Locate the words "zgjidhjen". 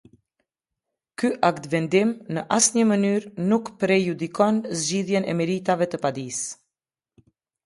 4.81-5.29